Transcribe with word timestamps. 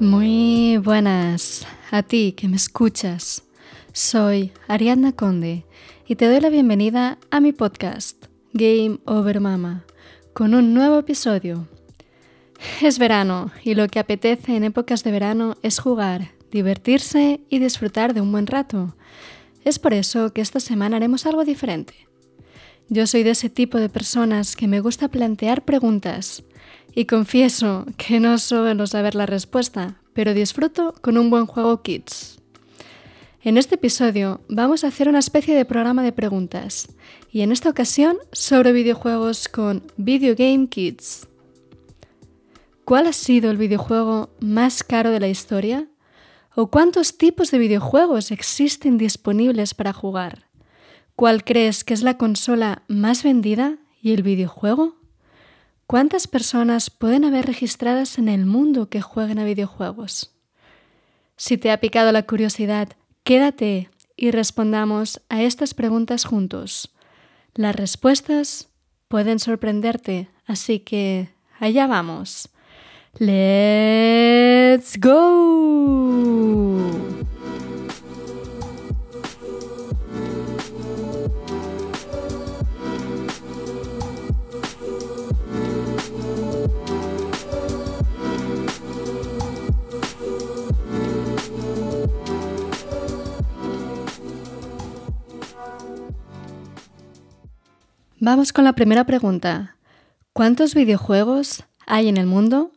Muy 0.00 0.78
buenas 0.78 1.66
a 1.90 2.02
ti 2.02 2.32
que 2.32 2.48
me 2.48 2.56
escuchas. 2.56 3.44
Soy 3.92 4.52
Ariadna 4.66 5.12
Conde 5.12 5.64
y 6.06 6.16
te 6.16 6.26
doy 6.26 6.40
la 6.40 6.48
bienvenida 6.48 7.18
a 7.30 7.40
mi 7.40 7.52
podcast 7.52 8.26
Game 8.52 8.98
Over 9.04 9.40
Mama 9.40 9.84
con 10.32 10.54
un 10.54 10.74
nuevo 10.74 10.98
episodio. 10.98 11.68
Es 12.80 12.98
verano 12.98 13.52
y 13.62 13.74
lo 13.74 13.88
que 13.88 13.98
apetece 13.98 14.56
en 14.56 14.64
épocas 14.64 15.04
de 15.04 15.12
verano 15.12 15.56
es 15.62 15.78
jugar, 15.78 16.32
divertirse 16.50 17.40
y 17.48 17.58
disfrutar 17.58 18.14
de 18.14 18.20
un 18.20 18.32
buen 18.32 18.46
rato. 18.46 18.96
Es 19.64 19.78
por 19.78 19.94
eso 19.94 20.32
que 20.32 20.40
esta 20.40 20.60
semana 20.60 20.96
haremos 20.96 21.26
algo 21.26 21.44
diferente. 21.44 22.08
Yo 22.88 23.06
soy 23.06 23.22
de 23.22 23.30
ese 23.30 23.48
tipo 23.48 23.78
de 23.78 23.88
personas 23.88 24.56
que 24.56 24.68
me 24.68 24.80
gusta 24.80 25.08
plantear 25.08 25.64
preguntas 25.64 26.44
y 26.94 27.06
confieso 27.06 27.86
que 27.96 28.20
no 28.20 28.38
suelo 28.38 28.86
saber 28.86 29.14
la 29.14 29.26
respuesta, 29.26 29.96
pero 30.12 30.34
disfruto 30.34 30.94
con 31.00 31.16
un 31.16 31.30
buen 31.30 31.46
juego 31.46 31.82
Kids. 31.82 32.38
En 33.42 33.58
este 33.58 33.74
episodio 33.74 34.40
vamos 34.48 34.84
a 34.84 34.88
hacer 34.88 35.08
una 35.08 35.18
especie 35.18 35.56
de 35.56 35.64
programa 35.64 36.02
de 36.02 36.12
preguntas 36.12 36.88
y 37.32 37.40
en 37.40 37.50
esta 37.50 37.70
ocasión 37.70 38.16
sobre 38.30 38.72
videojuegos 38.72 39.48
con 39.48 39.82
Video 39.96 40.34
Game 40.36 40.68
Kids. 40.68 41.26
¿Cuál 42.84 43.06
ha 43.06 43.12
sido 43.12 43.50
el 43.50 43.56
videojuego 43.56 44.30
más 44.40 44.84
caro 44.84 45.10
de 45.10 45.20
la 45.20 45.28
historia? 45.28 45.88
¿O 46.54 46.70
cuántos 46.70 47.16
tipos 47.16 47.50
de 47.50 47.58
videojuegos 47.58 48.30
existen 48.30 48.98
disponibles 48.98 49.74
para 49.74 49.92
jugar? 49.92 50.46
¿Cuál 51.16 51.44
crees 51.44 51.84
que 51.84 51.94
es 51.94 52.02
la 52.02 52.18
consola 52.18 52.82
más 52.88 53.22
vendida 53.22 53.78
y 54.02 54.12
el 54.12 54.22
videojuego? 54.22 55.01
¿Cuántas 55.86 56.26
personas 56.26 56.90
pueden 56.90 57.24
haber 57.24 57.46
registradas 57.46 58.18
en 58.18 58.28
el 58.28 58.46
mundo 58.46 58.88
que 58.88 59.00
jueguen 59.02 59.38
a 59.38 59.44
videojuegos? 59.44 60.32
Si 61.36 61.58
te 61.58 61.70
ha 61.70 61.80
picado 61.80 62.12
la 62.12 62.22
curiosidad, 62.22 62.88
quédate 63.24 63.90
y 64.16 64.30
respondamos 64.30 65.20
a 65.28 65.42
estas 65.42 65.74
preguntas 65.74 66.24
juntos. 66.24 66.94
Las 67.54 67.76
respuestas 67.76 68.68
pueden 69.08 69.38
sorprenderte, 69.38 70.30
así 70.46 70.78
que 70.80 71.28
allá 71.58 71.86
vamos. 71.86 72.48
¡Let's 73.18 74.98
go! 74.98 76.32
Vamos 98.24 98.52
con 98.52 98.62
la 98.62 98.74
primera 98.74 99.04
pregunta. 99.04 99.76
¿Cuántos 100.32 100.76
videojuegos 100.76 101.64
hay 101.88 102.06
en 102.06 102.16
el 102.16 102.26
mundo? 102.26 102.70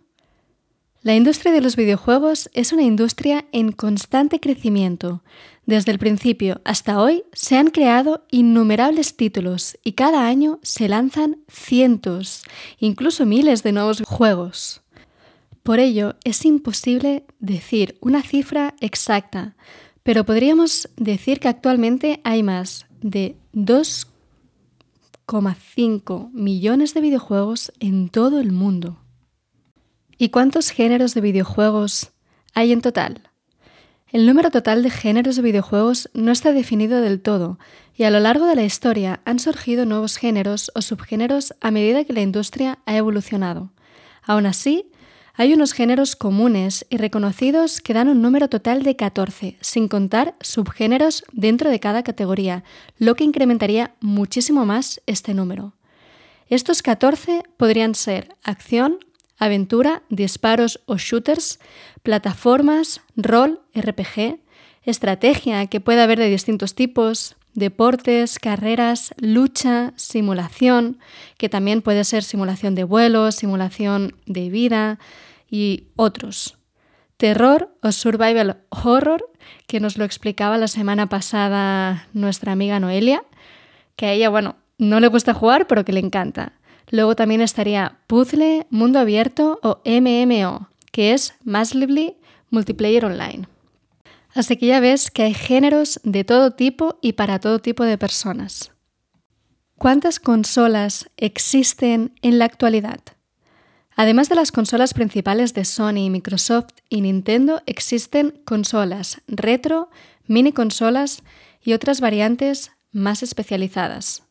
La 1.04 1.14
industria 1.14 1.54
de 1.54 1.62
los 1.62 1.76
videojuegos 1.76 2.50
es 2.56 2.74
una 2.74 2.82
industria 2.82 3.46
en 3.52 3.72
constante 3.72 4.40
crecimiento. 4.40 5.22
Desde 5.68 5.92
el 5.92 6.00
principio 6.00 6.62
hasta 6.66 7.00
hoy 7.00 7.26
se 7.32 7.58
han 7.58 7.70
creado 7.70 8.26
innumerables 8.32 9.16
títulos 9.18 9.78
y 9.84 9.92
cada 9.92 10.26
año 10.26 10.58
se 10.64 10.90
lanzan 10.90 11.38
cientos, 11.48 12.42
incluso 12.80 13.28
miles 13.28 13.62
de 13.62 13.72
nuevos 13.72 14.02
juegos. 14.02 14.82
Por 15.61 15.80
ello, 15.80 16.16
es 16.23 16.44
imposible 16.44 17.23
decir 17.38 18.00
una 18.02 18.23
cifra 18.23 18.73
exacta, 18.82 19.55
pero 20.02 20.26
podríamos 20.26 20.89
decir 20.98 21.39
que 21.39 21.50
actualmente 21.50 22.20
hay 22.23 22.42
más 22.42 22.88
de 23.04 23.38
2 23.54 24.08
5 25.27 26.30
millones 26.33 26.93
de 26.93 27.02
videojuegos 27.02 27.71
en 27.80 28.09
todo 28.09 28.39
el 28.39 28.52
mundo. 28.52 28.99
¿Y 30.17 30.30
cuántos 30.30 30.69
géneros 30.69 31.13
de 31.13 31.21
videojuegos 31.21 32.11
hay 32.53 32.71
en 32.71 32.81
total? 32.81 33.21
El 34.11 34.27
número 34.27 34.52
total 34.52 34.83
de 34.83 34.89
géneros 34.89 35.36
de 35.36 35.41
videojuegos 35.41 36.09
no 36.13 36.31
está 36.31 36.53
definido 36.53 37.02
del 37.02 37.21
todo, 37.21 37.59
y 37.95 38.03
a 38.03 38.11
lo 38.11 38.19
largo 38.19 38.45
de 38.45 38.55
la 38.55 38.63
historia 38.63 39.21
han 39.25 39.39
surgido 39.39 39.86
nuevos 39.86 40.17
géneros 40.17 40.71
o 40.75 40.81
subgéneros 40.81 41.55
a 41.59 41.71
medida 41.71 42.05
que 42.05 42.13
la 42.13 42.21
industria 42.21 42.80
ha 42.86 42.95
evolucionado. 42.95 43.73
Aún 44.21 44.45
así, 44.45 44.92
hay 45.38 45.54
unos 45.54 45.73
géneros 45.73 46.16
comunes 46.16 46.86
y 46.90 46.98
reconocidos 46.98 47.82
que 47.82 47.94
dan 47.94 48.08
un 48.08 48.22
número 48.22 48.48
total 48.48 48.84
de 48.84 48.96
14, 48.96 49.58
sin 49.60 49.88
contar 49.88 50.36
subgéneros 50.40 51.26
dentro 51.34 51.70
de 51.70 51.80
cada 51.80 52.04
categoría, 52.04 52.64
lo 52.98 53.16
que 53.16 53.26
incrementaría 53.26 53.96
muchísimo 54.00 54.66
más 54.66 55.02
este 55.06 55.34
número. 55.34 55.73
Estos 56.48 56.82
14 56.82 57.44
podrían 57.58 57.96
ser 57.96 58.30
acción, 58.44 59.00
aventura, 59.38 60.04
disparos 60.10 60.80
o 60.86 60.98
shooters, 60.98 61.60
plataformas, 62.02 63.02
rol, 63.17 63.62
RPG, 63.73 64.40
estrategia 64.84 65.66
que 65.67 65.82
puede 65.82 66.02
haber 66.02 66.20
de 66.20 66.30
distintos 66.30 66.76
tipos, 66.76 67.36
deportes, 67.55 68.38
carreras, 68.38 69.16
lucha, 69.17 69.93
simulación, 69.95 70.99
que 71.38 71.49
también 71.49 71.82
puede 71.82 72.04
ser 72.04 72.23
simulación 72.23 72.76
de 72.76 72.83
vuelo, 72.83 73.32
simulación 73.32 74.16
de 74.26 74.49
vida 74.49 74.99
y 75.49 75.88
otros. 75.95 76.58
Terror 77.17 77.73
o 77.82 77.92
survival 77.92 78.58
horror, 78.70 79.26
que 79.67 79.80
nos 79.80 79.98
lo 79.98 80.04
explicaba 80.04 80.58
la 80.58 80.67
semana 80.67 81.08
pasada 81.08 82.08
nuestra 82.14 82.52
amiga 82.52 82.80
Noelia, 82.80 83.23
que 83.95 84.08
a 84.08 84.11
ella, 84.11 84.30
bueno, 84.30 84.58
no 84.77 84.99
le 84.99 85.08
gusta 85.08 85.33
jugar, 85.33 85.67
pero 85.67 85.86
que 85.86 85.93
le 85.93 86.02
encanta. 86.02 86.54
Luego 86.92 87.16
también 87.16 87.42
estaría 87.42 87.99
puzzle, 88.08 88.67
mundo 88.70 88.99
abierto 88.99 89.60
o 89.64 89.82
MMO, 89.86 90.67
que 90.92 91.14
es 91.14 91.36
Massively 91.43 92.17
Multiplayer 92.49 93.05
Online. 93.05 93.48
Así 94.36 94.58
que 94.58 94.68
ya 94.68 94.82
ves 94.82 95.10
que 95.10 95.23
hay 95.23 95.34
géneros 95.34 96.02
de 96.04 96.26
todo 96.26 96.52
tipo 96.52 97.00
y 97.02 97.14
para 97.14 97.40
todo 97.40 97.60
tipo 97.60 97.86
de 97.86 97.98
personas. 97.98 98.72
¿Cuántas 99.78 100.20
consolas 100.20 101.10
existen 101.16 102.14
en 102.22 102.38
la 102.38 102.46
actualidad? 102.46 103.00
Además 103.96 104.28
de 104.28 104.36
las 104.36 104.52
consolas 104.52 104.94
principales 104.94 105.54
de 105.54 105.64
Sony, 105.64 106.10
Microsoft 106.10 106.73
y 106.90 107.00
Nintendo, 107.00 107.64
existen 107.66 108.42
consolas 108.44 109.22
retro, 109.28 109.90
mini 110.28 110.52
consolas 110.52 111.23
y 111.64 111.72
otras 111.72 112.02
variantes 112.02 112.72
más 112.92 113.23
especializadas. 113.23 114.23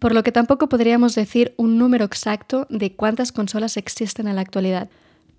Por 0.00 0.14
lo 0.14 0.24
que 0.24 0.32
tampoco 0.32 0.68
podríamos 0.68 1.14
decir 1.14 1.54
un 1.56 1.78
número 1.78 2.04
exacto 2.04 2.66
de 2.70 2.96
cuántas 2.96 3.30
consolas 3.30 3.76
existen 3.76 4.26
en 4.26 4.34
la 4.34 4.42
actualidad. 4.42 4.90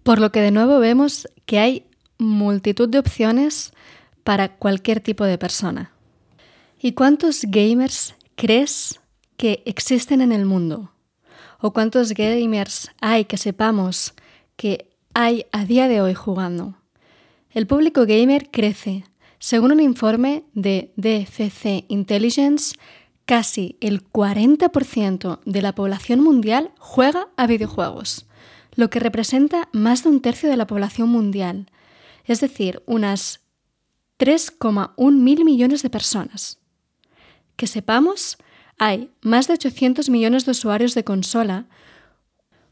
Por 0.04 0.20
lo 0.20 0.32
que 0.32 0.40
de 0.40 0.52
nuevo 0.52 0.80
vemos 0.80 1.28
que 1.46 1.60
hay 1.60 1.86
multitud 2.24 2.90
de 2.90 3.00
opciones 3.00 3.74
para 4.24 4.56
cualquier 4.56 5.00
tipo 5.00 5.26
de 5.26 5.38
persona. 5.38 5.92
¿Y 6.82 6.94
cuántos 6.94 7.46
gamers 7.48 8.16
crees 8.36 9.00
que 9.38 9.64
existen 9.66 10.22
en 10.22 10.32
el 10.32 10.46
mundo? 10.46 10.92
¿O 11.60 11.72
cuántos 11.72 12.14
gamers 12.14 12.92
hay 13.00 13.26
que 13.26 13.38
sepamos 13.38 14.14
que 14.56 14.90
hay 15.14 15.46
a 15.52 15.66
día 15.66 15.88
de 15.88 16.02
hoy 16.02 16.14
jugando? 16.14 16.76
El 17.52 17.68
público 17.68 18.06
gamer 18.06 18.50
crece. 18.50 19.06
Según 19.40 19.72
un 19.72 19.80
informe 19.80 20.44
de 20.54 20.92
DFC 20.96 21.86
Intelligence, 21.88 22.76
casi 23.26 23.78
el 23.80 24.04
40% 24.04 25.40
de 25.46 25.62
la 25.62 25.76
población 25.76 26.22
mundial 26.22 26.72
juega 26.80 27.28
a 27.38 27.48
videojuegos, 27.48 28.26
lo 28.76 28.90
que 28.90 29.00
representa 29.00 29.70
más 29.72 30.04
de 30.04 30.10
un 30.10 30.22
tercio 30.22 30.50
de 30.50 30.58
la 30.58 30.68
población 30.68 31.10
mundial 31.10 31.68
es 32.26 32.42
decir, 32.42 32.82
unas 32.86 33.42
3,1 34.20 35.12
mil 35.12 35.46
millones 35.46 35.84
de 35.84 35.90
personas. 35.90 36.60
Que 37.56 37.68
sepamos, 37.68 38.38
hay 38.78 39.12
más 39.22 39.48
de 39.48 39.54
800 39.54 40.10
millones 40.10 40.46
de 40.46 40.52
usuarios 40.52 40.96
de 40.96 41.04
consola, 41.04 41.68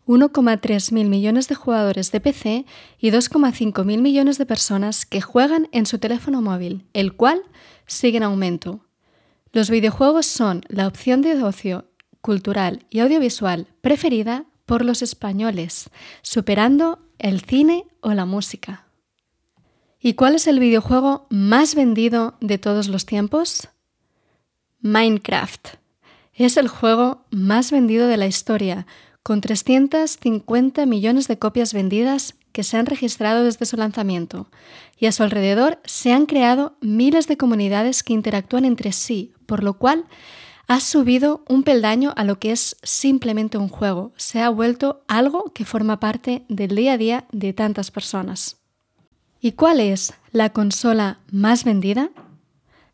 1,3 0.08 0.92
mil 0.92 1.10
millones 1.10 1.48
de 1.48 1.56
jugadores 1.56 2.12
de 2.12 2.20
PC 2.20 2.66
y 3.00 3.12
2,5 3.12 3.86
mil 3.86 4.02
millones 4.02 4.38
de 4.38 4.46
personas 4.46 5.06
que 5.06 5.22
juegan 5.22 5.70
en 5.72 5.86
su 5.86 6.00
teléfono 6.00 6.42
móvil, 6.42 6.86
el 6.94 7.14
cual 7.14 7.42
sigue 7.86 8.18
en 8.18 8.24
aumento. 8.24 8.86
Los 9.54 9.70
videojuegos 9.70 10.26
son 10.26 10.64
la 10.70 10.88
opción 10.88 11.22
de 11.22 11.42
ocio 11.44 11.86
cultural 12.22 12.86
y 12.90 13.00
audiovisual 13.00 13.68
preferida 13.82 14.46
por 14.66 14.86
los 14.86 15.02
españoles, 15.02 15.90
superando 16.22 17.00
el 17.20 17.42
cine 17.42 17.86
o 18.00 18.14
la 18.14 18.26
música. 18.26 18.91
¿Y 20.04 20.16
cuál 20.16 20.34
es 20.34 20.48
el 20.48 20.60
videojuego 20.60 21.28
más 21.30 21.76
vendido 21.76 22.34
de 22.42 22.58
todos 22.58 22.88
los 22.88 23.06
tiempos? 23.06 23.70
Minecraft. 24.80 25.76
Es 26.34 26.58
el 26.58 26.70
juego 26.70 27.26
más 27.30 27.70
vendido 27.70 28.08
de 28.08 28.18
la 28.18 28.26
historia, 28.26 28.88
con 29.22 29.42
350 29.42 30.88
millones 30.88 31.28
de 31.28 31.38
copias 31.38 31.72
vendidas 31.72 32.34
que 32.52 32.64
se 32.64 32.78
han 32.78 32.88
registrado 32.88 33.44
desde 33.44 33.68
su 33.68 33.78
lanzamiento 33.78 34.50
y 34.98 35.06
a 35.06 35.12
su 35.12 35.22
alrededor 35.22 35.80
se 35.86 36.12
han 36.12 36.26
creado 36.26 36.76
miles 36.82 37.28
de 37.28 37.38
comunidades 37.38 38.02
que 38.02 38.14
interactúan 38.14 38.66
entre 38.66 38.94
sí, 38.94 39.34
por 39.46 39.64
lo 39.64 39.76
cual 39.76 40.06
ha 40.68 40.80
subido 40.80 41.46
un 41.48 41.62
peldaño 41.62 42.12
a 42.18 42.24
lo 42.24 42.40
que 42.40 42.52
es 42.52 42.76
simplemente 42.82 43.60
un 43.60 43.70
juego, 43.70 44.14
se 44.16 44.42
ha 44.42 44.50
vuelto 44.50 45.04
algo 45.08 45.54
que 45.54 45.64
forma 45.64 46.00
parte 46.00 46.44
del 46.50 46.76
día 46.76 46.94
a 46.94 46.98
día 46.98 47.26
de 47.32 47.54
tantas 47.54 47.92
personas. 47.92 48.61
¿Y 49.44 49.54
cuál 49.54 49.80
es 49.80 50.14
la 50.32 50.52
consola 50.52 51.18
más 51.32 51.64
vendida? 51.64 52.12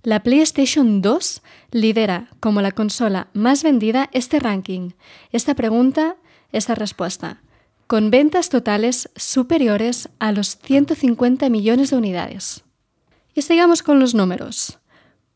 La 0.01 0.23
PlayStation 0.23 1.01
2 1.01 1.41
lidera 1.71 2.29
como 2.39 2.61
la 2.61 2.71
consola 2.71 3.27
más 3.33 3.63
vendida 3.63 4.09
este 4.13 4.39
ranking, 4.39 4.91
esta 5.33 5.55
pregunta, 5.55 6.15
esta 6.53 6.73
respuesta, 6.73 7.41
con 7.85 8.11
ventas 8.11 8.47
totales 8.47 9.09
superiores 9.17 10.07
a 10.19 10.31
los 10.31 10.57
150 10.57 11.49
millones 11.49 11.89
de 11.89 11.97
unidades. 11.97 12.63
Y 13.33 13.41
sigamos 13.41 13.83
con 13.83 13.99
los 13.99 14.15
números. 14.15 14.79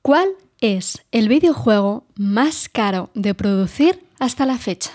¿Cuál 0.02 0.30
es 0.62 1.04
el 1.12 1.28
videojuego 1.28 2.06
más 2.16 2.70
caro 2.70 3.10
de 3.16 3.36
producir 3.36 4.02
hasta 4.18 4.46
la 4.46 4.58
fecha? 4.58 4.92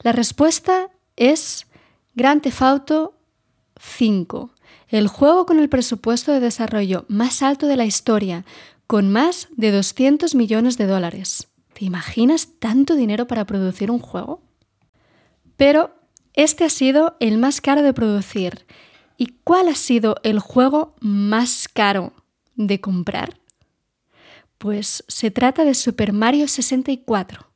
La 0.00 0.12
respuesta 0.12 0.88
es 1.16 1.66
Grand 2.14 2.40
Theft 2.40 2.62
Auto 2.62 3.14
5, 3.78 4.53
el 4.94 5.08
juego 5.08 5.44
con 5.44 5.58
el 5.58 5.68
presupuesto 5.68 6.30
de 6.30 6.38
desarrollo 6.38 7.04
más 7.08 7.42
alto 7.42 7.66
de 7.66 7.76
la 7.76 7.84
historia, 7.84 8.44
con 8.86 9.10
más 9.10 9.48
de 9.56 9.72
200 9.72 10.36
millones 10.36 10.78
de 10.78 10.86
dólares. 10.86 11.48
¿Te 11.72 11.84
imaginas 11.84 12.50
tanto 12.60 12.94
dinero 12.94 13.26
para 13.26 13.44
producir 13.44 13.90
un 13.90 13.98
juego? 13.98 14.40
Pero 15.56 15.90
este 16.32 16.62
ha 16.62 16.70
sido 16.70 17.16
el 17.18 17.38
más 17.38 17.60
caro 17.60 17.82
de 17.82 17.92
producir. 17.92 18.66
¿Y 19.16 19.34
cuál 19.42 19.66
ha 19.66 19.74
sido 19.74 20.14
el 20.22 20.38
juego 20.38 20.94
más 21.00 21.66
caro 21.66 22.12
de 22.54 22.80
comprar? 22.80 23.40
Pues 24.58 25.02
se 25.08 25.32
trata 25.32 25.64
de 25.64 25.74
Super 25.74 26.12
Mario 26.12 26.46
64 26.46 27.48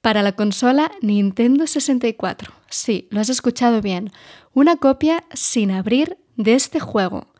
para 0.00 0.22
la 0.22 0.32
consola 0.32 0.90
Nintendo 1.00 1.68
64. 1.68 2.52
Sí, 2.68 3.06
lo 3.12 3.20
has 3.20 3.28
escuchado 3.28 3.80
bien. 3.80 4.10
Una 4.52 4.76
copia 4.76 5.22
sin 5.32 5.70
abrir 5.70 6.18
de 6.36 6.54
este 6.54 6.80
juego, 6.80 7.32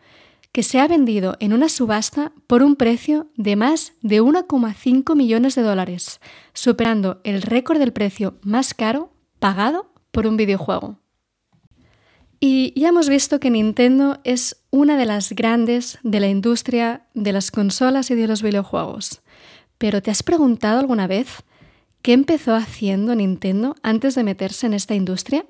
que 0.52 0.62
se 0.62 0.78
ha 0.78 0.86
vendido 0.86 1.36
en 1.40 1.52
una 1.54 1.68
subasta 1.68 2.32
por 2.46 2.62
un 2.62 2.76
precio 2.76 3.30
de 3.36 3.56
más 3.56 3.94
de 4.02 4.22
1,5 4.22 5.16
millones 5.16 5.54
de 5.54 5.62
dólares, 5.62 6.20
superando 6.52 7.20
el 7.24 7.42
récord 7.42 7.78
del 7.78 7.92
precio 7.92 8.38
más 8.42 8.74
caro 8.74 9.12
pagado 9.38 9.92
por 10.10 10.26
un 10.26 10.36
videojuego. 10.36 10.98
Y 12.38 12.78
ya 12.78 12.88
hemos 12.88 13.08
visto 13.08 13.40
que 13.40 13.50
Nintendo 13.50 14.20
es 14.24 14.64
una 14.70 14.96
de 14.96 15.06
las 15.06 15.32
grandes 15.32 15.98
de 16.02 16.20
la 16.20 16.28
industria 16.28 17.06
de 17.14 17.32
las 17.32 17.50
consolas 17.50 18.10
y 18.10 18.14
de 18.14 18.26
los 18.26 18.42
videojuegos. 18.42 19.22
Pero 19.78 20.02
¿te 20.02 20.10
has 20.10 20.22
preguntado 20.22 20.80
alguna 20.80 21.06
vez 21.06 21.44
qué 22.02 22.12
empezó 22.12 22.54
haciendo 22.54 23.14
Nintendo 23.14 23.76
antes 23.82 24.16
de 24.16 24.24
meterse 24.24 24.66
en 24.66 24.74
esta 24.74 24.94
industria? 24.94 25.46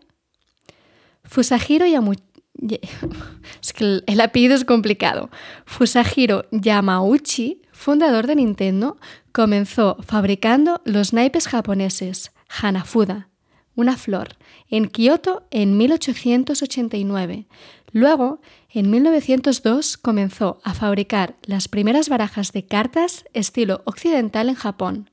Fusahiro 1.25 1.87
Yamauchi 1.87 2.32
es 3.61 3.73
que 3.73 4.03
el 4.07 4.21
apellido 4.21 4.55
es 4.55 4.65
complicado. 4.65 5.31
Fusahiro 5.67 6.47
Yamauchi, 6.53 7.63
fundador 7.73 8.27
de 8.27 8.37
Nintendo, 8.37 8.99
comenzó 9.33 9.97
fabricando 10.01 10.81
los 10.85 11.13
naipes 11.13 11.49
japoneses 11.49 12.33
Hanafuda, 12.49 13.29
una 13.75 13.97
flor, 13.97 14.37
en 14.69 14.89
Kioto 14.89 15.47
en 15.51 15.77
1889. 15.77 17.47
Luego, 17.93 18.41
en 18.71 18.91
1902, 18.91 19.97
comenzó 19.97 20.61
a 20.65 20.75
fabricar 20.75 21.37
las 21.43 21.69
primeras 21.69 22.09
barajas 22.09 22.53
de 22.53 22.65
cartas 22.65 23.25
estilo 23.33 23.83
occidental 23.85 24.49
en 24.49 24.55
Japón. 24.55 25.11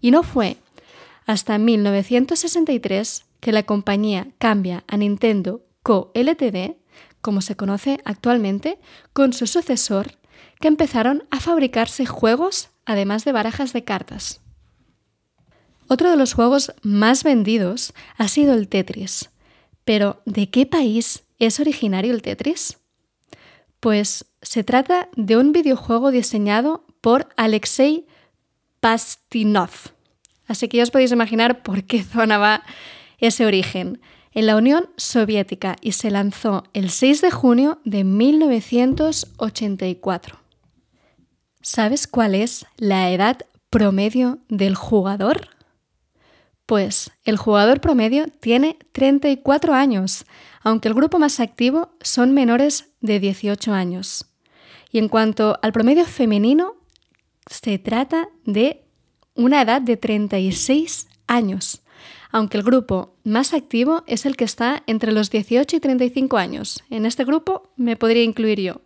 Y 0.00 0.10
no 0.10 0.22
fue 0.22 0.58
hasta 1.26 1.58
1963 1.58 3.24
que 3.40 3.52
la 3.52 3.62
compañía 3.62 4.28
cambia 4.38 4.84
a 4.86 4.96
Nintendo 4.96 5.62
Co. 5.84 6.10
Ltd., 6.14 6.76
como 7.20 7.42
se 7.42 7.54
conoce 7.54 8.00
actualmente, 8.04 8.78
con 9.12 9.32
su 9.32 9.46
sucesor, 9.46 10.18
que 10.58 10.68
empezaron 10.68 11.28
a 11.30 11.38
fabricarse 11.38 12.06
juegos 12.06 12.70
además 12.86 13.24
de 13.24 13.32
barajas 13.32 13.72
de 13.72 13.84
cartas. 13.84 14.40
Otro 15.86 16.10
de 16.10 16.16
los 16.16 16.32
juegos 16.32 16.72
más 16.82 17.22
vendidos 17.22 17.92
ha 18.16 18.28
sido 18.28 18.54
el 18.54 18.68
Tetris. 18.68 19.30
Pero, 19.84 20.22
¿de 20.24 20.48
qué 20.48 20.64
país 20.64 21.24
es 21.38 21.60
originario 21.60 22.14
el 22.14 22.22
Tetris? 22.22 22.78
Pues 23.78 24.24
se 24.40 24.64
trata 24.64 25.10
de 25.16 25.36
un 25.36 25.52
videojuego 25.52 26.10
diseñado 26.10 26.86
por 27.02 27.28
Alexei 27.36 28.06
Pastinov. 28.80 29.70
Así 30.46 30.68
que 30.68 30.78
ya 30.78 30.82
os 30.82 30.90
podéis 30.90 31.12
imaginar 31.12 31.62
por 31.62 31.84
qué 31.84 32.02
zona 32.02 32.38
va 32.38 32.62
ese 33.26 33.46
origen. 33.46 34.00
En 34.32 34.46
la 34.46 34.56
Unión 34.56 34.88
Soviética 34.96 35.76
y 35.80 35.92
se 35.92 36.10
lanzó 36.10 36.64
el 36.72 36.90
6 36.90 37.20
de 37.20 37.30
junio 37.30 37.80
de 37.84 38.02
1984. 38.02 40.40
¿Sabes 41.62 42.06
cuál 42.06 42.34
es 42.34 42.66
la 42.76 43.10
edad 43.10 43.38
promedio 43.70 44.38
del 44.48 44.74
jugador? 44.74 45.48
Pues 46.66 47.10
el 47.24 47.36
jugador 47.36 47.80
promedio 47.80 48.26
tiene 48.40 48.78
34 48.92 49.74
años, 49.74 50.24
aunque 50.62 50.88
el 50.88 50.94
grupo 50.94 51.18
más 51.18 51.40
activo 51.40 51.90
son 52.00 52.32
menores 52.32 52.92
de 53.00 53.20
18 53.20 53.72
años. 53.72 54.26
Y 54.90 54.98
en 54.98 55.08
cuanto 55.08 55.58
al 55.62 55.72
promedio 55.72 56.06
femenino, 56.06 56.76
se 57.46 57.78
trata 57.78 58.28
de 58.44 58.84
una 59.34 59.62
edad 59.62 59.82
de 59.82 59.96
36 59.96 61.08
años, 61.26 61.82
aunque 62.30 62.56
el 62.56 62.62
grupo 62.62 63.14
más 63.24 63.54
activo 63.54 64.04
es 64.06 64.26
el 64.26 64.36
que 64.36 64.44
está 64.44 64.82
entre 64.86 65.12
los 65.12 65.30
18 65.30 65.76
y 65.76 65.80
35 65.80 66.36
años. 66.36 66.84
En 66.90 67.06
este 67.06 67.24
grupo 67.24 67.70
me 67.76 67.96
podría 67.96 68.22
incluir 68.22 68.60
yo. 68.60 68.80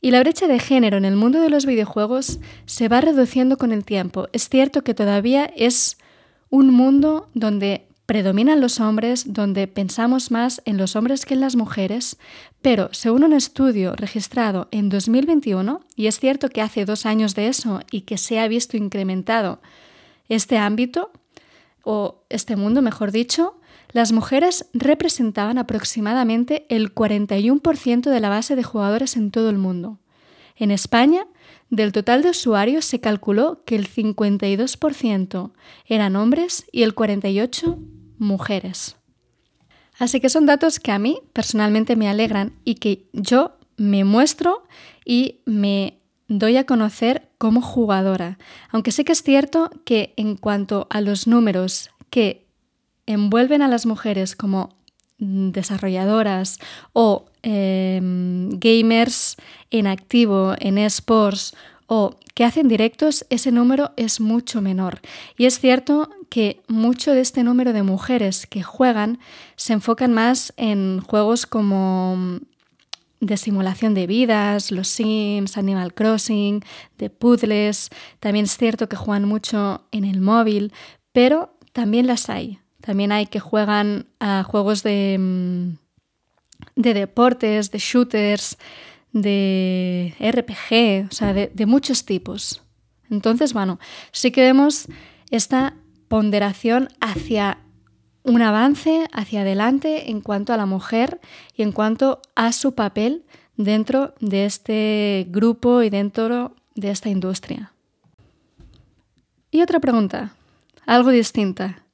Y 0.00 0.10
la 0.12 0.20
brecha 0.20 0.46
de 0.48 0.58
género 0.58 0.96
en 0.96 1.04
el 1.04 1.16
mundo 1.16 1.40
de 1.40 1.50
los 1.50 1.66
videojuegos 1.66 2.40
se 2.64 2.88
va 2.88 3.00
reduciendo 3.00 3.58
con 3.58 3.72
el 3.72 3.84
tiempo. 3.84 4.28
Es 4.32 4.48
cierto 4.48 4.82
que 4.82 4.94
todavía 4.94 5.44
es 5.56 5.98
un 6.48 6.72
mundo 6.72 7.28
donde 7.34 7.86
predominan 8.10 8.60
los 8.60 8.80
hombres, 8.80 9.32
donde 9.34 9.68
pensamos 9.68 10.32
más 10.32 10.62
en 10.64 10.78
los 10.78 10.96
hombres 10.96 11.24
que 11.24 11.34
en 11.34 11.40
las 11.40 11.54
mujeres, 11.54 12.16
pero 12.60 12.88
según 12.90 13.22
un 13.22 13.32
estudio 13.32 13.94
registrado 13.94 14.66
en 14.72 14.88
2021, 14.88 15.80
y 15.94 16.08
es 16.08 16.18
cierto 16.18 16.48
que 16.48 16.60
hace 16.60 16.84
dos 16.84 17.06
años 17.06 17.36
de 17.36 17.46
eso 17.46 17.82
y 17.92 18.00
que 18.00 18.18
se 18.18 18.40
ha 18.40 18.48
visto 18.48 18.76
incrementado 18.76 19.60
este 20.28 20.58
ámbito, 20.58 21.12
o 21.82 22.24
este 22.28 22.56
mundo, 22.56 22.82
mejor 22.82 23.12
dicho, 23.12 23.60
las 23.92 24.12
mujeres 24.12 24.66
representaban 24.72 25.58
aproximadamente 25.58 26.66
el 26.68 26.94
41% 26.94 28.10
de 28.10 28.20
la 28.20 28.28
base 28.28 28.56
de 28.56 28.62
jugadores 28.62 29.16
en 29.16 29.30
todo 29.30 29.50
el 29.50 29.58
mundo. 29.58 29.98
En 30.56 30.70
España, 30.70 31.26
del 31.70 31.92
total 31.92 32.22
de 32.22 32.30
usuarios 32.30 32.84
se 32.84 33.00
calculó 33.00 33.62
que 33.64 33.76
el 33.76 33.88
52% 33.88 35.52
eran 35.86 36.16
hombres 36.16 36.66
y 36.72 36.82
el 36.82 36.94
48% 36.94 37.78
mujeres. 38.18 38.96
Así 39.98 40.20
que 40.20 40.28
son 40.28 40.46
datos 40.46 40.78
que 40.78 40.92
a 40.92 40.98
mí 40.98 41.20
personalmente 41.32 41.96
me 41.96 42.08
alegran 42.08 42.52
y 42.64 42.76
que 42.76 43.08
yo 43.12 43.56
me 43.76 44.04
muestro 44.04 44.64
y 45.04 45.40
me 45.46 45.99
doy 46.30 46.56
a 46.56 46.64
conocer 46.64 47.28
como 47.38 47.60
jugadora. 47.60 48.38
Aunque 48.70 48.92
sí 48.92 49.04
que 49.04 49.12
es 49.12 49.22
cierto 49.22 49.70
que 49.84 50.14
en 50.16 50.36
cuanto 50.36 50.86
a 50.88 51.00
los 51.00 51.26
números 51.26 51.90
que 52.08 52.46
envuelven 53.06 53.62
a 53.62 53.68
las 53.68 53.84
mujeres 53.84 54.36
como 54.36 54.70
desarrolladoras 55.18 56.60
o 56.92 57.26
em, 57.42 58.48
gamers 58.58 59.36
en 59.70 59.88
activo, 59.88 60.54
en 60.60 60.78
esports 60.78 61.54
o 61.86 62.14
que 62.34 62.44
hacen 62.44 62.68
directos, 62.68 63.26
ese 63.28 63.50
número 63.50 63.90
es 63.96 64.20
mucho 64.20 64.62
menor. 64.62 65.00
Y 65.36 65.46
es 65.46 65.58
cierto 65.58 66.10
que 66.28 66.62
mucho 66.68 67.10
de 67.10 67.20
este 67.20 67.42
número 67.42 67.72
de 67.72 67.82
mujeres 67.82 68.46
que 68.46 68.62
juegan 68.62 69.18
se 69.56 69.72
enfocan 69.72 70.14
más 70.14 70.54
en 70.56 71.00
juegos 71.00 71.44
como 71.44 72.38
de 73.20 73.36
simulación 73.36 73.94
de 73.94 74.06
vidas, 74.06 74.70
los 74.70 74.88
Sims, 74.88 75.56
Animal 75.56 75.94
Crossing, 75.94 76.64
de 76.98 77.10
puzzles. 77.10 77.90
También 78.18 78.46
es 78.46 78.56
cierto 78.56 78.88
que 78.88 78.96
juegan 78.96 79.26
mucho 79.26 79.84
en 79.92 80.04
el 80.04 80.20
móvil, 80.20 80.72
pero 81.12 81.54
también 81.72 82.06
las 82.06 82.30
hay. 82.30 82.58
También 82.80 83.12
hay 83.12 83.26
que 83.26 83.40
juegan 83.40 84.06
a 84.20 84.42
juegos 84.42 84.82
de, 84.82 85.18
mm, 85.18 85.76
de 86.76 86.94
deportes, 86.94 87.70
de 87.70 87.78
shooters, 87.78 88.56
de 89.12 90.14
RPG, 90.18 91.08
o 91.10 91.14
sea, 91.14 91.32
de, 91.34 91.66
muchos 91.66 92.04
tipos. 92.04 92.62
Entonces, 93.10 93.52
bueno, 93.52 93.78
sí 94.12 94.30
que 94.30 94.42
vemos 94.42 94.86
esta 95.30 95.74
ponderación 96.08 96.88
hacia 97.00 97.58
un 98.22 98.42
avance 98.42 99.08
hacia 99.12 99.42
adelante 99.42 100.10
en 100.10 100.20
cuanto 100.20 100.52
a 100.52 100.56
la 100.56 100.66
mujer 100.66 101.20
y 101.54 101.62
en 101.62 101.72
cuanto 101.72 102.20
a 102.34 102.52
su 102.52 102.74
papel 102.74 103.24
dentro 103.56 104.14
de 104.20 104.44
este 104.44 105.26
grupo 105.28 105.82
y 105.82 105.90
dentro 105.90 106.54
de 106.74 106.90
esta 106.90 107.08
industria. 107.08 107.72
Y 109.50 109.62
otra 109.62 109.80
pregunta, 109.80 110.34
algo 110.86 111.10
distinta. 111.10 111.84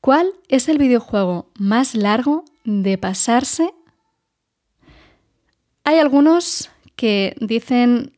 ¿Cuál 0.00 0.32
es 0.48 0.68
el 0.68 0.78
videojuego 0.78 1.50
más 1.58 1.94
largo 1.94 2.44
de 2.64 2.96
pasarse? 2.98 3.72
Hay 5.84 5.98
algunos 5.98 6.70
que 6.96 7.36
dicen 7.40 8.12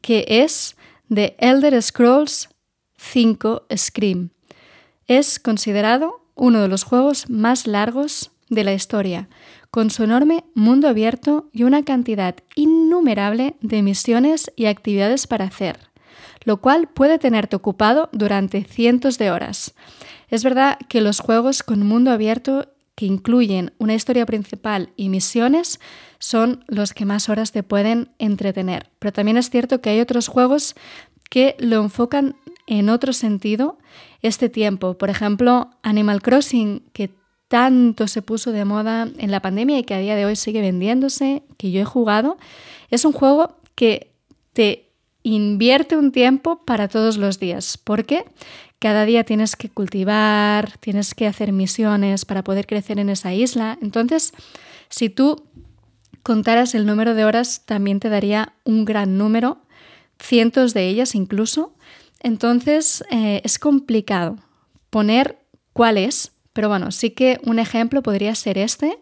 que 0.00 0.24
es 0.28 0.76
The 1.12 1.36
Elder 1.38 1.80
Scrolls 1.82 2.48
5 2.96 3.66
Scream. 3.76 4.30
Es 5.08 5.38
considerado 5.38 6.20
uno 6.34 6.60
de 6.60 6.68
los 6.68 6.84
juegos 6.84 7.30
más 7.30 7.66
largos 7.66 8.30
de 8.50 8.62
la 8.62 8.74
historia, 8.74 9.30
con 9.70 9.88
su 9.88 10.04
enorme 10.04 10.44
mundo 10.54 10.86
abierto 10.86 11.48
y 11.50 11.62
una 11.62 11.82
cantidad 11.82 12.36
innumerable 12.54 13.56
de 13.62 13.82
misiones 13.82 14.52
y 14.54 14.66
actividades 14.66 15.26
para 15.26 15.46
hacer, 15.46 15.78
lo 16.44 16.58
cual 16.58 16.88
puede 16.88 17.18
tenerte 17.18 17.56
ocupado 17.56 18.10
durante 18.12 18.64
cientos 18.64 19.16
de 19.16 19.30
horas. 19.30 19.74
Es 20.28 20.44
verdad 20.44 20.76
que 20.90 21.00
los 21.00 21.20
juegos 21.20 21.62
con 21.62 21.86
mundo 21.86 22.10
abierto 22.10 22.68
que 22.94 23.06
incluyen 23.06 23.72
una 23.78 23.94
historia 23.94 24.26
principal 24.26 24.92
y 24.94 25.08
misiones 25.08 25.80
son 26.18 26.64
los 26.66 26.92
que 26.92 27.06
más 27.06 27.30
horas 27.30 27.52
te 27.52 27.62
pueden 27.62 28.10
entretener, 28.18 28.90
pero 28.98 29.14
también 29.14 29.38
es 29.38 29.48
cierto 29.48 29.80
que 29.80 29.88
hay 29.88 30.00
otros 30.00 30.28
juegos 30.28 30.74
que 31.30 31.56
lo 31.58 31.82
enfocan 31.82 32.36
en 32.66 32.90
otro 32.90 33.12
sentido 33.12 33.78
este 34.22 34.48
tiempo. 34.48 34.94
Por 34.98 35.10
ejemplo, 35.10 35.70
Animal 35.82 36.22
Crossing, 36.22 36.82
que 36.92 37.10
tanto 37.48 38.08
se 38.08 38.22
puso 38.22 38.52
de 38.52 38.64
moda 38.64 39.08
en 39.18 39.30
la 39.30 39.40
pandemia 39.40 39.78
y 39.78 39.84
que 39.84 39.94
a 39.94 39.98
día 39.98 40.16
de 40.16 40.26
hoy 40.26 40.36
sigue 40.36 40.60
vendiéndose, 40.60 41.42
que 41.56 41.70
yo 41.70 41.80
he 41.80 41.84
jugado, 41.84 42.36
es 42.90 43.04
un 43.04 43.12
juego 43.12 43.56
que 43.74 44.12
te 44.52 44.90
invierte 45.22 45.96
un 45.96 46.12
tiempo 46.12 46.64
para 46.64 46.88
todos 46.88 47.16
los 47.16 47.38
días, 47.38 47.78
porque 47.78 48.24
cada 48.78 49.04
día 49.04 49.24
tienes 49.24 49.56
que 49.56 49.68
cultivar, 49.68 50.76
tienes 50.78 51.14
que 51.14 51.26
hacer 51.26 51.52
misiones 51.52 52.24
para 52.24 52.44
poder 52.44 52.66
crecer 52.66 52.98
en 52.98 53.08
esa 53.08 53.34
isla. 53.34 53.78
Entonces, 53.82 54.32
si 54.88 55.10
tú 55.10 55.44
contaras 56.22 56.74
el 56.74 56.86
número 56.86 57.14
de 57.14 57.24
horas, 57.24 57.64
también 57.66 58.00
te 58.00 58.08
daría 58.08 58.52
un 58.64 58.84
gran 58.84 59.18
número, 59.18 59.58
cientos 60.20 60.74
de 60.74 60.88
ellas 60.88 61.14
incluso. 61.14 61.74
Entonces, 62.20 63.04
eh, 63.10 63.40
es 63.44 63.58
complicado 63.58 64.36
poner 64.90 65.38
cuál 65.72 65.98
es, 65.98 66.32
pero 66.52 66.68
bueno, 66.68 66.90
sí 66.90 67.10
que 67.10 67.40
un 67.44 67.58
ejemplo 67.58 68.02
podría 68.02 68.34
ser 68.34 68.58
este 68.58 68.98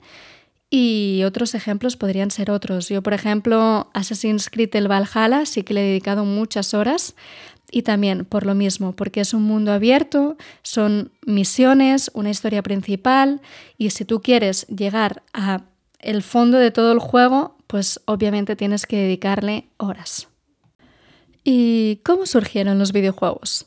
y 0.68 1.22
otros 1.24 1.54
ejemplos 1.54 1.96
podrían 1.96 2.30
ser 2.30 2.50
otros. 2.50 2.88
Yo, 2.88 3.02
por 3.02 3.14
ejemplo, 3.14 3.88
Assassin's 3.94 4.50
Creed 4.50 4.74
el 4.74 4.88
Valhalla 4.88 5.46
sí 5.46 5.62
que 5.62 5.74
le 5.74 5.82
he 5.82 5.88
dedicado 5.88 6.24
muchas 6.24 6.74
horas 6.74 7.14
y 7.70 7.82
también 7.82 8.24
por 8.24 8.46
lo 8.46 8.54
mismo, 8.54 8.94
porque 8.94 9.20
es 9.20 9.34
un 9.34 9.42
mundo 9.42 9.72
abierto, 9.72 10.36
son 10.62 11.12
misiones, 11.24 12.10
una 12.14 12.30
historia 12.30 12.62
principal 12.62 13.40
y 13.78 13.90
si 13.90 14.04
tú 14.04 14.20
quieres 14.20 14.66
llegar 14.68 15.22
a 15.32 15.62
el 15.98 16.22
fondo 16.22 16.58
de 16.58 16.70
todo 16.70 16.92
el 16.92 16.98
juego, 16.98 17.56
pues 17.66 18.00
obviamente 18.04 18.54
tienes 18.54 18.86
que 18.86 18.96
dedicarle 18.96 19.68
horas. 19.78 20.28
¿Y 21.48 22.00
cómo 22.04 22.26
surgieron 22.26 22.80
los 22.80 22.90
videojuegos? 22.90 23.66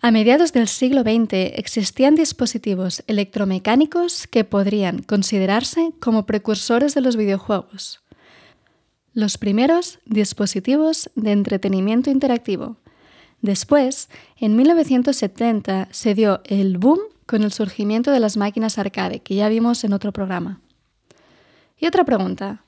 A 0.00 0.10
mediados 0.10 0.52
del 0.52 0.66
siglo 0.66 1.02
XX 1.02 1.54
existían 1.54 2.16
dispositivos 2.16 3.04
electromecánicos 3.06 4.26
que 4.26 4.42
podrían 4.42 5.00
considerarse 5.04 5.92
como 6.00 6.26
precursores 6.26 6.92
de 6.96 7.00
los 7.00 7.14
videojuegos. 7.16 8.02
Los 9.12 9.38
primeros 9.38 10.00
dispositivos 10.04 11.12
de 11.14 11.30
entretenimiento 11.30 12.10
interactivo. 12.10 12.76
Después, 13.40 14.08
en 14.36 14.56
1970, 14.56 15.86
se 15.92 16.14
dio 16.16 16.40
el 16.44 16.78
boom 16.78 16.98
con 17.24 17.44
el 17.44 17.52
surgimiento 17.52 18.10
de 18.10 18.18
las 18.18 18.36
máquinas 18.36 18.78
arcade, 18.78 19.20
que 19.20 19.36
ya 19.36 19.48
vimos 19.48 19.84
en 19.84 19.92
otro 19.92 20.10
programa. 20.10 20.60
Y 21.78 21.86
otra 21.86 22.02
pregunta. 22.04 22.64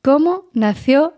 ¿Cómo 0.00 0.46
nació 0.54 1.12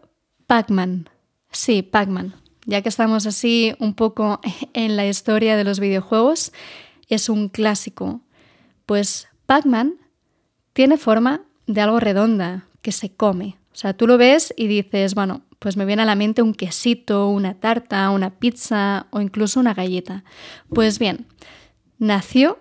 Pac-Man? 0.48 1.08
Sí, 1.50 1.82
Pac-Man 1.82 2.34
ya 2.66 2.82
que 2.82 2.88
estamos 2.88 3.26
así 3.26 3.74
un 3.78 3.94
poco 3.94 4.40
en 4.74 4.96
la 4.96 5.06
historia 5.06 5.56
de 5.56 5.64
los 5.64 5.80
videojuegos, 5.80 6.52
es 7.08 7.28
un 7.28 7.48
clásico. 7.48 8.20
Pues 8.84 9.28
Pac-Man 9.46 9.94
tiene 10.72 10.98
forma 10.98 11.42
de 11.66 11.80
algo 11.80 12.00
redonda 12.00 12.66
que 12.82 12.92
se 12.92 13.14
come. 13.14 13.56
O 13.72 13.76
sea, 13.76 13.96
tú 13.96 14.06
lo 14.06 14.18
ves 14.18 14.52
y 14.56 14.66
dices, 14.66 15.14
bueno, 15.14 15.42
pues 15.58 15.76
me 15.76 15.84
viene 15.84 16.02
a 16.02 16.06
la 16.06 16.14
mente 16.14 16.42
un 16.42 16.54
quesito, 16.54 17.28
una 17.28 17.54
tarta, 17.54 18.10
una 18.10 18.38
pizza 18.38 19.06
o 19.10 19.20
incluso 19.20 19.60
una 19.60 19.74
galleta. 19.74 20.24
Pues 20.68 20.98
bien, 20.98 21.26
nació 21.98 22.58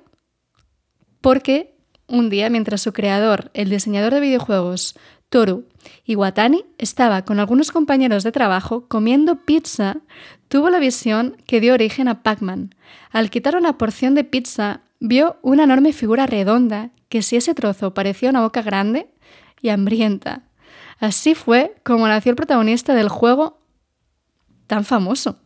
porque 1.22 1.76
un 2.08 2.30
día 2.30 2.50
mientras 2.50 2.82
su 2.82 2.94
creador, 2.94 3.50
el 3.54 3.70
diseñador 3.70 4.14
de 4.14 4.20
videojuegos 4.20 4.96
Toru 5.30 5.66
Iwatani 6.06 6.66
estaba 6.78 7.26
con 7.26 7.40
algunos 7.40 7.72
compañeros 7.72 8.24
de 8.24 8.32
trabajo 8.32 8.88
comiendo 8.88 9.44
pizza, 9.44 9.98
tuvo 10.48 10.70
la 10.70 10.80
visión 10.80 11.38
que 11.46 11.60
dio 11.60 11.74
origen 11.74 12.08
a 12.08 12.24
Pac-Man. 12.24 12.76
Al 13.12 13.30
quitar 13.30 13.56
una 13.56 13.78
porción 13.78 14.16
de 14.16 14.24
pizza, 14.24 14.82
vio 15.00 15.38
una 15.42 15.64
enorme 15.64 15.94
figura 15.94 16.26
redonda 16.26 16.92
que 17.10 17.22
si 17.22 17.36
ese 17.36 17.54
trozo 17.54 17.94
parecía 17.94 18.30
una 18.30 18.42
boca 18.42 18.62
grande 18.62 19.14
y 19.62 19.70
hambrienta. 19.70 20.44
Así 21.00 21.36
fue 21.36 21.76
como 21.84 22.08
nació 22.08 22.32
el 22.32 22.36
protagonista 22.36 22.94
del 22.94 23.10
juego 23.10 23.60
tan 24.68 24.86
famoso. 24.86 25.40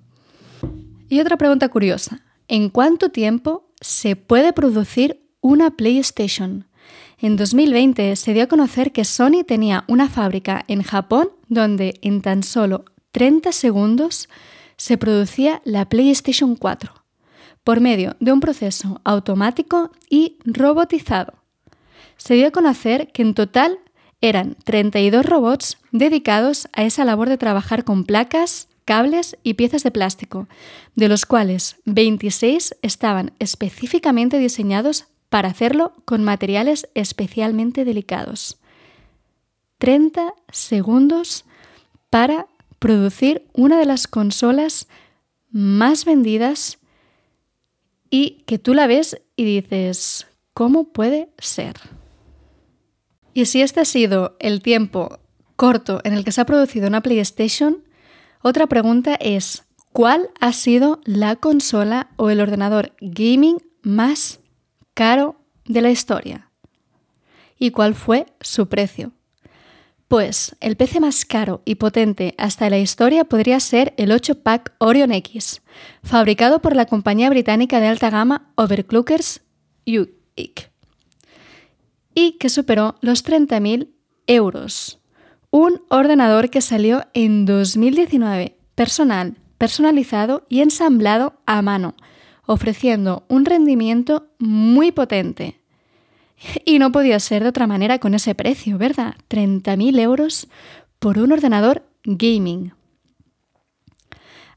Y 1.10 1.20
otra 1.20 1.38
pregunta 1.38 1.70
curiosa. 1.70 2.22
¿En 2.48 2.70
cuánto 2.70 3.10
tiempo 3.10 3.72
se 3.82 4.16
puede 4.16 4.54
producir 4.54 5.22
una 5.42 5.72
PlayStation? 5.72 6.69
En 7.22 7.36
2020 7.36 8.16
se 8.16 8.34
dio 8.34 8.44
a 8.44 8.48
conocer 8.48 8.94
que 8.94 9.04
Sony 9.04 9.44
tenía 9.46 9.84
una 9.88 10.08
fábrica 10.08 10.64
en 10.70 10.84
Japón 10.84 11.32
donde 11.50 12.00
en 12.02 12.22
tan 12.22 12.44
solo 12.44 12.86
30 13.12 13.52
segundos 13.52 14.30
se 14.78 14.98
producía 14.98 15.62
la 15.66 15.90
PlayStation 15.90 16.56
4 16.56 16.94
por 17.66 17.82
medio 17.82 18.16
de 18.22 18.32
un 18.32 18.40
proceso 18.40 19.02
automático 19.04 19.92
y 20.10 20.38
robotizado. 20.46 21.34
Se 22.16 22.36
dio 22.36 22.48
a 22.48 22.52
conocer 22.52 23.12
que 23.12 23.22
en 23.22 23.34
total 23.34 23.80
eran 24.22 24.56
32 24.64 25.26
robots 25.26 25.78
dedicados 25.92 26.70
a 26.72 26.84
esa 26.84 27.04
labor 27.04 27.28
de 27.28 27.38
trabajar 27.38 27.84
con 27.84 28.06
placas, 28.06 28.70
cables 28.86 29.38
y 29.44 29.56
piezas 29.56 29.84
de 29.84 29.92
plástico, 29.92 30.48
de 30.96 31.10
los 31.10 31.26
cuales 31.26 31.76
26 31.84 32.78
estaban 32.82 33.34
específicamente 33.40 34.40
diseñados 34.40 35.08
para 35.30 35.50
hacerlo 35.50 35.94
con 36.06 36.24
materiales 36.24 36.90
especialmente 36.96 37.86
delicados. 37.86 38.60
30 39.78 40.34
segundos 40.52 41.46
para 42.10 42.48
producir 42.80 43.48
una 43.54 43.78
de 43.78 43.86
las 43.86 44.08
consolas 44.08 44.88
más 45.52 46.06
vendidas 46.06 46.80
y 48.10 48.44
que 48.46 48.58
tú 48.58 48.74
la 48.74 48.88
ves 48.88 49.22
y 49.36 49.46
dices, 49.46 50.28
¿cómo 50.54 50.92
puede 50.92 51.32
ser? 51.38 51.76
Y 53.34 53.46
si 53.46 53.62
este 53.62 53.82
ha 53.82 53.86
sido 53.86 54.36
el 54.40 54.62
tiempo 54.62 55.20
corto 55.56 56.02
en 56.04 56.14
el 56.14 56.24
que 56.24 56.32
se 56.32 56.42
ha 56.42 56.46
producido 56.46 56.88
una 56.88 57.02
PlayStation, 57.02 57.84
otra 58.42 58.68
pregunta 58.68 59.16
es, 59.20 59.66
¿cuál 59.94 60.30
ha 60.40 60.54
sido 60.54 61.02
la 61.04 61.36
consola 61.36 62.10
o 62.16 62.30
el 62.30 62.42
ordenador 62.42 62.94
gaming 63.00 63.62
más 63.82 64.39
caro 65.00 65.38
de 65.64 65.82
la 65.82 65.92
historia. 65.92 66.52
¿Y 67.58 67.72
cuál 67.72 67.96
fue 67.96 68.26
su 68.42 68.68
precio? 68.68 69.14
Pues 70.10 70.58
el 70.60 70.76
PC 70.76 71.00
más 71.00 71.24
caro 71.24 71.62
y 71.64 71.76
potente 71.76 72.36
hasta 72.38 72.70
la 72.70 72.80
historia 72.80 73.24
podría 73.24 73.62
ser 73.62 73.94
el 73.96 74.12
8-pack 74.12 74.74
Orion 74.78 75.14
X, 75.14 75.62
fabricado 76.04 76.60
por 76.60 76.76
la 76.76 76.86
compañía 76.86 77.30
británica 77.30 77.80
de 77.80 77.88
alta 77.88 78.10
gama 78.10 78.52
Overclockers 78.56 79.40
UIC, 79.88 80.70
y 82.14 82.34
que 82.34 82.50
superó 82.50 82.96
los 83.00 83.24
30.000 83.24 83.88
euros. 84.28 85.00
Un 85.50 85.82
ordenador 85.88 86.50
que 86.50 86.60
salió 86.60 87.06
en 87.14 87.46
2019, 87.46 88.58
personal, 88.76 89.38
personalizado 89.58 90.46
y 90.50 90.60
ensamblado 90.60 91.40
a 91.46 91.62
mano, 91.62 91.96
ofreciendo 92.50 93.26
un 93.28 93.46
rendimiento 93.46 94.26
muy 94.40 94.92
potente. 94.92 95.62
Y 96.66 96.80
no 96.80 96.92
podía 96.92 97.20
ser 97.20 97.44
de 97.44 97.50
otra 97.50 97.68
manera 97.68 98.00
con 98.00 98.16
ese 98.16 98.34
precio, 98.34 98.80
¿verdad? 98.80 99.14
30.000 99.30 100.00
euros 100.00 100.48
por 100.98 101.20
un 101.20 101.32
ordenador 101.32 101.86
gaming. 102.04 102.74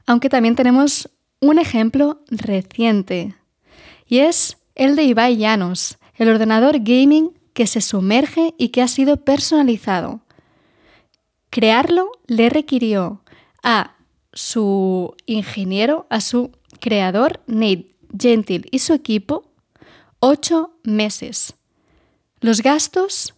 Aunque 0.07 0.29
también 0.29 0.55
tenemos 0.55 1.11
un 1.39 1.59
ejemplo 1.59 2.23
reciente, 2.29 3.35
y 4.07 4.19
es 4.19 4.57
el 4.73 4.95
de 4.95 5.03
Ibai 5.03 5.37
Llanos, 5.37 5.99
el 6.15 6.29
ordenador 6.29 6.79
gaming 6.79 7.37
que 7.53 7.67
se 7.67 7.79
sumerge 7.79 8.55
y 8.57 8.69
que 8.69 8.81
ha 8.81 8.87
sido 8.87 9.17
personalizado. 9.17 10.21
Crearlo 11.51 12.09
le 12.25 12.49
requirió 12.49 13.21
a 13.61 13.97
su 14.33 15.13
ingeniero, 15.27 16.07
a 16.09 16.21
su 16.21 16.51
creador, 16.83 17.39
Nate 17.47 17.87
Gentil, 18.19 18.67
y 18.69 18.79
su 18.79 18.93
equipo, 18.93 19.49
ocho 20.19 20.77
meses. 20.83 21.55
Los 22.41 22.61
gastos 22.61 23.35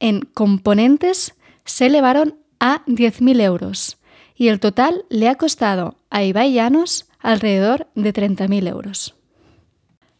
en 0.00 0.22
componentes 0.22 1.34
se 1.64 1.86
elevaron 1.86 2.34
a 2.58 2.84
10.000 2.86 3.40
euros 3.40 3.98
y 4.34 4.48
el 4.48 4.58
total 4.58 5.04
le 5.10 5.28
ha 5.28 5.36
costado 5.36 5.94
a 6.10 6.24
Ibai 6.24 6.52
Llanos 6.52 7.06
alrededor 7.20 7.86
de 7.94 8.12
30.000 8.12 8.68
euros. 8.68 9.14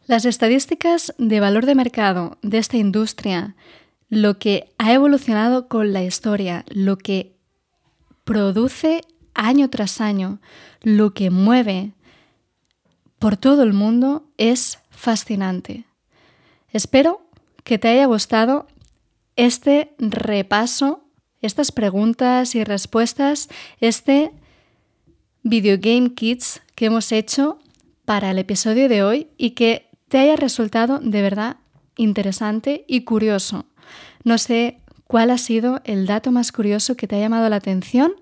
Las 0.07 0.25
estadísticas 0.25 1.13
de 1.19 1.41
valor 1.41 1.67
de 1.67 1.75
mercado 1.75 2.39
de 2.43 2.59
esta 2.59 2.77
industria, 2.77 3.57
lo 4.09 4.39
que 4.39 4.73
ha 4.79 4.93
evolucionado 4.93 5.67
con 5.67 5.93
la 5.93 6.05
historia, 6.05 6.65
lo 6.69 6.97
que 6.97 7.35
produce 8.23 9.01
año 9.35 9.69
tras 9.69 10.01
año, 10.01 10.41
lo 10.83 11.13
que 11.13 11.31
mueve 11.31 11.93
por 13.19 13.37
todo 13.37 13.63
el 13.63 13.73
mundo 13.73 14.25
es 14.37 14.79
fascinante. 14.91 15.85
Espero 16.71 17.23
que 17.65 17.79
te 17.79 17.89
haya 17.89 18.07
gustado 18.07 18.67
este 19.37 19.95
repaso, 19.99 21.05
estas 21.43 21.73
preguntas 21.73 22.55
y 22.55 22.65
respuestas, 22.65 23.49
este 23.81 24.33
Video 25.43 25.79
Game 25.81 26.15
Kits 26.15 26.61
que 26.75 26.87
hemos 26.87 27.13
hecho 27.13 27.59
para 28.05 28.31
el 28.31 28.39
episodio 28.39 28.89
de 28.89 29.03
hoy 29.03 29.29
y 29.37 29.51
que 29.51 29.89
te 30.09 30.19
haya 30.19 30.37
resultado 30.37 30.99
de 30.99 31.23
verdad 31.23 31.57
interesante 31.97 32.85
y 32.89 33.03
curioso. 33.03 33.67
No 34.25 34.39
sé 34.39 34.81
cuál 35.07 35.31
ha 35.31 35.39
sido 35.39 35.81
el 35.85 36.07
dato 36.07 36.31
más 36.31 36.53
curioso 36.53 36.97
que 36.97 37.07
te 37.07 37.17
ha 37.17 37.21
llamado 37.21 37.49
la 37.49 37.57
atención. 37.57 38.13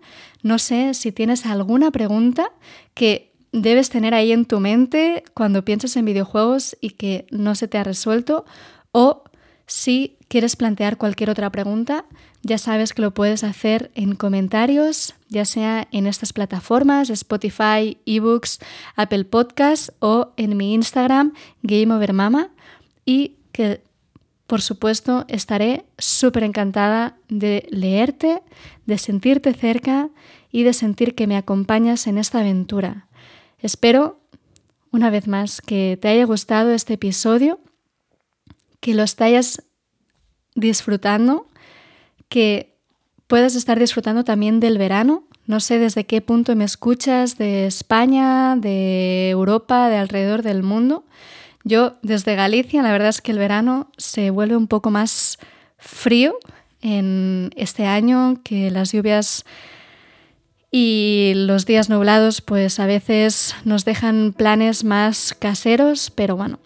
No 0.42 0.58
sé 0.58 0.94
si 0.94 1.12
tienes 1.12 1.46
alguna 1.46 1.90
pregunta 1.90 2.52
que 2.94 3.35
debes 3.56 3.88
tener 3.88 4.14
ahí 4.14 4.32
en 4.32 4.44
tu 4.44 4.60
mente 4.60 5.24
cuando 5.32 5.64
piensas 5.64 5.96
en 5.96 6.04
videojuegos 6.04 6.76
y 6.80 6.90
que 6.90 7.26
no 7.30 7.54
se 7.54 7.68
te 7.68 7.78
ha 7.78 7.84
resuelto 7.84 8.44
o 8.92 9.24
si 9.66 10.18
quieres 10.28 10.56
plantear 10.56 10.98
cualquier 10.98 11.30
otra 11.30 11.50
pregunta, 11.50 12.04
ya 12.42 12.58
sabes 12.58 12.92
que 12.92 13.02
lo 13.02 13.14
puedes 13.14 13.42
hacer 13.42 13.90
en 13.94 14.14
comentarios, 14.14 15.14
ya 15.28 15.44
sea 15.44 15.88
en 15.90 16.06
estas 16.06 16.32
plataformas, 16.32 17.10
Spotify, 17.10 17.98
eBooks, 18.06 18.60
Apple 18.94 19.24
Podcasts 19.24 19.92
o 20.00 20.32
en 20.36 20.56
mi 20.56 20.74
Instagram, 20.74 21.32
GameOverMama, 21.62 22.50
y 23.04 23.36
que 23.52 23.82
por 24.46 24.60
supuesto 24.60 25.24
estaré 25.28 25.86
súper 25.98 26.44
encantada 26.44 27.16
de 27.28 27.66
leerte, 27.70 28.42
de 28.84 28.98
sentirte 28.98 29.54
cerca 29.54 30.10
y 30.52 30.62
de 30.62 30.74
sentir 30.74 31.14
que 31.14 31.26
me 31.26 31.36
acompañas 31.36 32.06
en 32.06 32.18
esta 32.18 32.40
aventura. 32.40 33.06
Espero, 33.60 34.20
una 34.90 35.10
vez 35.10 35.28
más, 35.28 35.60
que 35.60 35.98
te 36.00 36.08
haya 36.08 36.24
gustado 36.24 36.72
este 36.72 36.94
episodio 36.94 37.60
que 38.80 38.94
lo 38.94 39.02
estés 39.02 39.62
disfrutando, 40.54 41.46
que 42.28 42.76
puedas 43.26 43.54
estar 43.54 43.78
disfrutando 43.78 44.24
también 44.24 44.60
del 44.60 44.78
verano. 44.78 45.24
No 45.46 45.60
sé 45.60 45.78
desde 45.78 46.06
qué 46.06 46.20
punto 46.20 46.54
me 46.56 46.64
escuchas, 46.64 47.38
de 47.38 47.66
España, 47.66 48.56
de 48.56 49.30
Europa, 49.30 49.88
de 49.88 49.96
alrededor 49.96 50.42
del 50.42 50.62
mundo. 50.62 51.04
Yo 51.64 51.96
desde 52.02 52.36
Galicia, 52.36 52.82
la 52.82 52.92
verdad 52.92 53.08
es 53.08 53.20
que 53.20 53.32
el 53.32 53.38
verano 53.38 53.90
se 53.96 54.30
vuelve 54.30 54.56
un 54.56 54.68
poco 54.68 54.90
más 54.90 55.38
frío 55.78 56.36
en 56.80 57.50
este 57.56 57.86
año, 57.86 58.40
que 58.44 58.70
las 58.70 58.92
lluvias 58.92 59.44
y 60.70 61.32
los 61.34 61.66
días 61.66 61.88
nublados 61.88 62.40
pues 62.40 62.80
a 62.80 62.86
veces 62.86 63.54
nos 63.64 63.84
dejan 63.84 64.32
planes 64.32 64.84
más 64.84 65.34
caseros, 65.38 66.10
pero 66.10 66.36
bueno, 66.36 66.58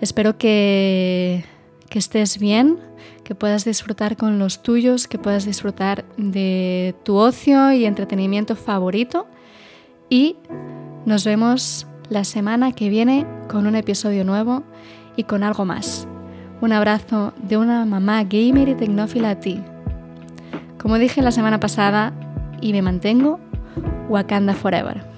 espero 0.00 0.38
que 0.38 1.44
que 1.88 1.98
estés 1.98 2.38
bien, 2.38 2.78
que 3.24 3.34
puedas 3.34 3.64
disfrutar 3.64 4.16
con 4.16 4.38
los 4.38 4.62
tuyos, 4.62 5.08
que 5.08 5.18
puedas 5.18 5.44
disfrutar 5.44 6.04
de 6.16 6.94
tu 7.02 7.16
ocio 7.16 7.72
y 7.72 7.84
entretenimiento 7.84 8.56
favorito. 8.56 9.26
Y 10.08 10.36
nos 11.04 11.24
vemos 11.24 11.86
la 12.08 12.24
semana 12.24 12.72
que 12.72 12.88
viene 12.88 13.26
con 13.48 13.66
un 13.66 13.76
episodio 13.76 14.24
nuevo 14.24 14.62
y 15.16 15.24
con 15.24 15.42
algo 15.42 15.64
más. 15.64 16.06
Un 16.60 16.72
abrazo 16.72 17.32
de 17.42 17.56
una 17.56 17.84
mamá 17.84 18.24
gamer 18.24 18.68
y 18.68 18.74
tecnófila 18.74 19.30
a 19.30 19.40
ti. 19.40 19.60
Como 20.78 20.98
dije 20.98 21.22
la 21.22 21.32
semana 21.32 21.60
pasada, 21.60 22.12
y 22.60 22.72
me 22.72 22.82
mantengo, 22.82 23.40
Wakanda 24.08 24.54
Forever. 24.54 25.17